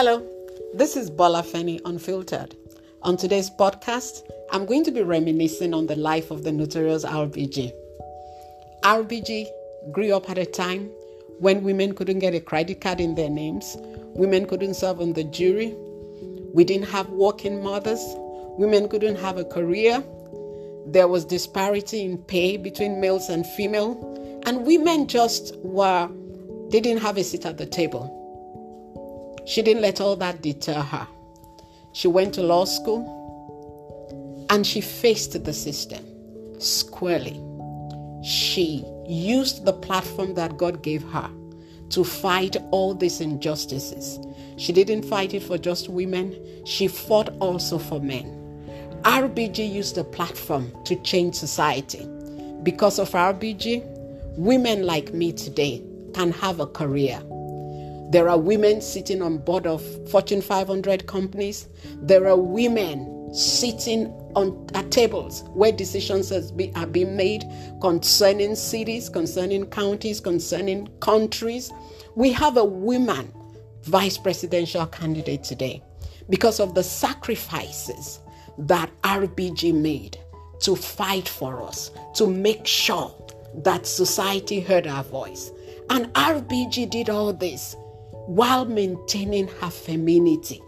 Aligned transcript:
Hello, 0.00 0.24
this 0.74 0.94
is 0.96 1.10
Bola 1.10 1.42
Feni 1.42 1.80
Unfiltered. 1.84 2.54
On 3.02 3.16
today's 3.16 3.50
podcast, 3.50 4.22
I'm 4.52 4.64
going 4.64 4.84
to 4.84 4.92
be 4.92 5.02
reminiscing 5.02 5.74
on 5.74 5.88
the 5.88 5.96
life 5.96 6.30
of 6.30 6.44
the 6.44 6.52
notorious 6.52 7.04
RBG. 7.04 7.72
RBG 8.82 9.48
grew 9.90 10.14
up 10.14 10.30
at 10.30 10.38
a 10.38 10.46
time 10.46 10.88
when 11.40 11.64
women 11.64 11.96
couldn't 11.96 12.20
get 12.20 12.32
a 12.32 12.40
credit 12.40 12.80
card 12.80 13.00
in 13.00 13.16
their 13.16 13.28
names, 13.28 13.76
women 14.14 14.46
couldn't 14.46 14.74
serve 14.74 15.00
on 15.00 15.14
the 15.14 15.24
jury, 15.24 15.74
we 16.54 16.62
didn't 16.62 16.86
have 16.90 17.08
working 17.08 17.60
mothers, 17.60 18.04
women 18.56 18.88
couldn't 18.88 19.16
have 19.16 19.36
a 19.36 19.44
career, 19.44 20.00
there 20.86 21.08
was 21.08 21.24
disparity 21.24 22.04
in 22.04 22.18
pay 22.18 22.56
between 22.56 23.00
males 23.00 23.28
and 23.28 23.44
female, 23.44 23.98
and 24.46 24.64
women 24.64 25.08
just 25.08 25.56
were, 25.56 26.08
they 26.68 26.78
didn't 26.78 27.02
have 27.02 27.16
a 27.16 27.24
seat 27.24 27.44
at 27.44 27.58
the 27.58 27.66
table. 27.66 28.14
She 29.48 29.62
didn't 29.62 29.80
let 29.80 29.98
all 29.98 30.14
that 30.16 30.42
deter 30.42 30.74
her. 30.74 31.06
She 31.92 32.06
went 32.06 32.34
to 32.34 32.42
law 32.42 32.66
school 32.66 34.46
and 34.50 34.66
she 34.66 34.82
faced 34.82 35.42
the 35.42 35.52
system 35.54 36.04
squarely. 36.60 37.40
She 38.22 38.84
used 39.08 39.64
the 39.64 39.72
platform 39.72 40.34
that 40.34 40.58
God 40.58 40.82
gave 40.82 41.02
her 41.04 41.30
to 41.88 42.04
fight 42.04 42.56
all 42.72 42.94
these 42.94 43.22
injustices. 43.22 44.18
She 44.58 44.70
didn't 44.70 45.04
fight 45.04 45.32
it 45.32 45.42
for 45.42 45.56
just 45.56 45.88
women, 45.88 46.36
she 46.66 46.86
fought 46.86 47.30
also 47.40 47.78
for 47.78 48.00
men. 48.00 48.26
RBG 49.04 49.72
used 49.72 49.94
the 49.94 50.04
platform 50.04 50.70
to 50.84 50.94
change 50.96 51.34
society. 51.36 52.06
Because 52.62 52.98
of 52.98 53.12
RBG, 53.12 53.82
women 54.36 54.84
like 54.84 55.14
me 55.14 55.32
today 55.32 55.82
can 56.12 56.32
have 56.32 56.60
a 56.60 56.66
career. 56.66 57.22
There 58.10 58.30
are 58.30 58.38
women 58.38 58.80
sitting 58.80 59.20
on 59.20 59.38
board 59.38 59.66
of 59.66 59.82
Fortune 60.10 60.40
500 60.40 61.06
companies. 61.06 61.68
There 62.00 62.26
are 62.26 62.38
women 62.38 63.34
sitting 63.34 64.06
on 64.34 64.66
at 64.72 64.90
tables 64.90 65.44
where 65.52 65.72
decisions 65.72 66.32
be, 66.52 66.72
are 66.74 66.86
being 66.86 67.16
made 67.16 67.44
concerning 67.82 68.54
cities, 68.54 69.10
concerning 69.10 69.66
counties, 69.66 70.20
concerning 70.20 70.88
countries. 71.00 71.70
We 72.14 72.32
have 72.32 72.56
a 72.56 72.64
woman 72.64 73.30
vice 73.82 74.16
presidential 74.16 74.86
candidate 74.86 75.44
today 75.44 75.82
because 76.30 76.60
of 76.60 76.74
the 76.74 76.82
sacrifices 76.82 78.20
that 78.56 78.90
RBG 79.02 79.74
made 79.74 80.18
to 80.60 80.74
fight 80.74 81.28
for 81.28 81.62
us, 81.62 81.90
to 82.14 82.26
make 82.26 82.66
sure 82.66 83.14
that 83.56 83.86
society 83.86 84.60
heard 84.60 84.86
our 84.86 85.04
voice. 85.04 85.52
And 85.90 86.06
RBG 86.14 86.90
did 86.90 87.10
all 87.10 87.32
this 87.32 87.76
while 88.28 88.66
maintaining 88.66 89.48
her 89.48 89.70
femininity. 89.70 90.62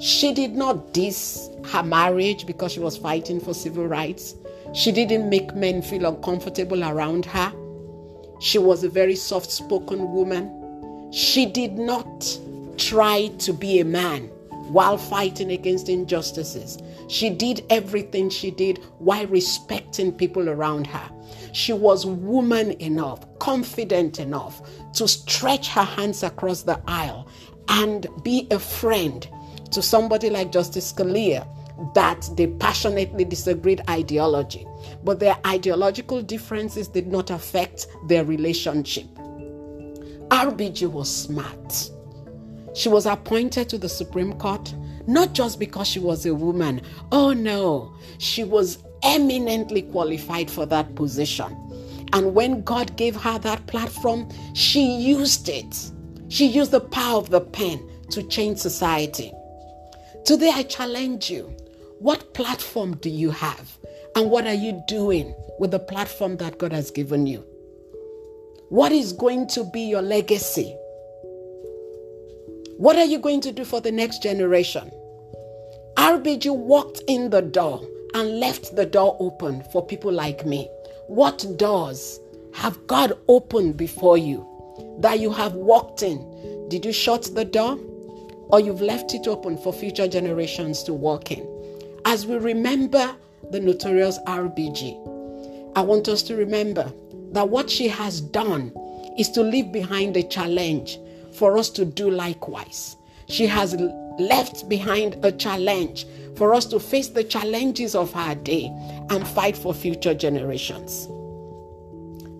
She 0.00 0.34
did 0.34 0.56
not 0.56 0.92
diss 0.92 1.48
her 1.66 1.84
marriage 1.84 2.46
because 2.46 2.72
she 2.72 2.80
was 2.80 2.96
fighting 2.96 3.38
for 3.38 3.54
civil 3.54 3.86
rights. 3.86 4.34
She 4.74 4.90
didn't 4.90 5.30
make 5.30 5.54
men 5.54 5.82
feel 5.82 6.04
uncomfortable 6.04 6.82
around 6.82 7.26
her. 7.26 7.52
She 8.40 8.58
was 8.58 8.82
a 8.82 8.88
very 8.88 9.14
soft 9.14 9.52
spoken 9.52 10.12
woman. 10.12 11.12
She 11.12 11.46
did 11.46 11.78
not 11.78 12.38
try 12.76 13.28
to 13.38 13.52
be 13.52 13.78
a 13.78 13.84
man 13.84 14.28
while 14.68 14.98
fighting 14.98 15.50
against 15.52 15.88
injustices. 15.88 16.78
She 17.08 17.30
did 17.30 17.64
everything 17.70 18.30
she 18.30 18.50
did 18.50 18.78
while 18.98 19.26
respecting 19.26 20.12
people 20.12 20.48
around 20.48 20.86
her. 20.86 21.10
She 21.52 21.72
was 21.72 22.06
woman 22.06 22.72
enough, 22.80 23.26
confident 23.38 24.18
enough 24.18 24.62
to 24.94 25.08
stretch 25.08 25.68
her 25.68 25.84
hands 25.84 26.22
across 26.22 26.62
the 26.62 26.80
aisle 26.86 27.28
and 27.68 28.06
be 28.22 28.46
a 28.50 28.58
friend 28.58 29.26
to 29.70 29.82
somebody 29.82 30.30
like 30.30 30.52
Justice 30.52 30.92
Scalia 30.92 31.46
that 31.94 32.28
they 32.36 32.46
passionately 32.46 33.24
disagreed 33.24 33.80
ideology 33.88 34.66
but 35.04 35.20
their 35.20 35.38
ideological 35.46 36.20
differences 36.20 36.88
did 36.88 37.06
not 37.06 37.30
affect 37.30 37.86
their 38.08 38.24
relationship 38.24 39.06
rbg 40.30 40.90
was 40.90 41.08
smart 41.08 41.90
she 42.78 42.88
was 42.88 43.06
appointed 43.06 43.68
to 43.68 43.78
the 43.78 43.88
Supreme 43.88 44.34
Court 44.34 44.72
not 45.08 45.32
just 45.32 45.58
because 45.58 45.88
she 45.88 45.98
was 45.98 46.26
a 46.26 46.34
woman. 46.34 46.82
Oh 47.10 47.32
no, 47.32 47.92
she 48.18 48.44
was 48.44 48.78
eminently 49.02 49.82
qualified 49.82 50.50
for 50.50 50.66
that 50.66 50.94
position. 50.94 51.56
And 52.12 52.34
when 52.34 52.62
God 52.62 52.96
gave 52.96 53.16
her 53.16 53.38
that 53.38 53.66
platform, 53.66 54.28
she 54.54 54.96
used 54.96 55.48
it. 55.48 55.90
She 56.28 56.46
used 56.46 56.70
the 56.70 56.80
power 56.80 57.16
of 57.16 57.30
the 57.30 57.40
pen 57.40 57.90
to 58.10 58.22
change 58.22 58.58
society. 58.58 59.32
Today, 60.24 60.52
I 60.54 60.62
challenge 60.62 61.30
you 61.30 61.44
what 62.00 62.34
platform 62.34 62.96
do 62.98 63.08
you 63.10 63.30
have? 63.30 63.76
And 64.14 64.30
what 64.30 64.46
are 64.46 64.54
you 64.54 64.80
doing 64.86 65.34
with 65.58 65.70
the 65.70 65.78
platform 65.78 66.36
that 66.36 66.58
God 66.58 66.72
has 66.72 66.90
given 66.90 67.26
you? 67.26 67.44
What 68.68 68.92
is 68.92 69.12
going 69.12 69.48
to 69.48 69.64
be 69.64 69.80
your 69.80 70.02
legacy? 70.02 70.76
What 72.78 72.94
are 72.94 73.04
you 73.04 73.18
going 73.18 73.40
to 73.40 73.50
do 73.50 73.64
for 73.64 73.80
the 73.80 73.90
next 73.90 74.22
generation? 74.22 74.88
RBG 75.96 76.54
walked 76.54 77.02
in 77.08 77.28
the 77.28 77.42
door 77.42 77.84
and 78.14 78.38
left 78.38 78.76
the 78.76 78.86
door 78.86 79.16
open 79.18 79.64
for 79.72 79.84
people 79.84 80.12
like 80.12 80.46
me. 80.46 80.68
What 81.08 81.44
doors 81.56 82.20
have 82.54 82.86
God 82.86 83.18
opened 83.26 83.76
before 83.76 84.16
you 84.16 84.46
that 85.00 85.18
you 85.18 85.32
have 85.32 85.54
walked 85.54 86.04
in? 86.04 86.68
Did 86.68 86.84
you 86.84 86.92
shut 86.92 87.28
the 87.34 87.44
door 87.44 87.80
or 88.50 88.60
you've 88.60 88.80
left 88.80 89.12
it 89.12 89.26
open 89.26 89.58
for 89.58 89.72
future 89.72 90.06
generations 90.06 90.84
to 90.84 90.94
walk 90.94 91.32
in? 91.32 91.44
As 92.04 92.28
we 92.28 92.36
remember 92.36 93.12
the 93.50 93.58
notorious 93.58 94.20
RBG, 94.20 95.72
I 95.74 95.80
want 95.80 96.06
us 96.06 96.22
to 96.22 96.36
remember 96.36 96.92
that 97.32 97.48
what 97.48 97.70
she 97.70 97.88
has 97.88 98.20
done 98.20 98.72
is 99.18 99.30
to 99.30 99.42
leave 99.42 99.72
behind 99.72 100.16
a 100.16 100.22
challenge 100.22 101.00
for 101.38 101.56
us 101.56 101.70
to 101.70 101.84
do 101.84 102.10
likewise. 102.10 102.96
She 103.28 103.46
has 103.46 103.74
left 104.18 104.68
behind 104.68 105.24
a 105.24 105.30
challenge 105.30 106.06
for 106.36 106.52
us 106.52 106.66
to 106.66 106.80
face 106.80 107.08
the 107.08 107.24
challenges 107.24 107.94
of 107.94 108.14
our 108.16 108.34
day 108.34 108.66
and 109.10 109.26
fight 109.26 109.56
for 109.56 109.72
future 109.72 110.14
generations. 110.14 111.06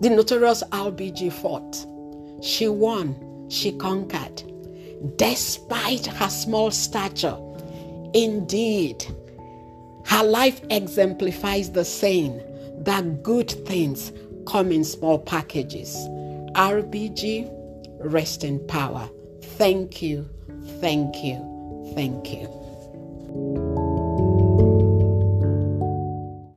The 0.00 0.10
notorious 0.10 0.62
RBG 0.64 1.32
fought. 1.32 1.86
She 2.42 2.68
won, 2.68 3.46
she 3.48 3.72
conquered. 3.72 4.42
Despite 5.16 6.06
her 6.06 6.28
small 6.28 6.70
stature, 6.70 7.36
indeed, 8.14 9.04
her 10.06 10.24
life 10.24 10.60
exemplifies 10.70 11.70
the 11.70 11.84
saying 11.84 12.40
that 12.84 13.22
good 13.22 13.50
things 13.66 14.12
come 14.46 14.72
in 14.72 14.84
small 14.84 15.18
packages. 15.18 15.94
RBG 16.54 17.57
rest 18.00 18.44
in 18.44 18.64
power. 18.66 19.08
Thank 19.42 20.02
you, 20.02 20.28
thank 20.80 21.22
you, 21.22 21.92
thank 21.94 22.32
you. 22.32 23.67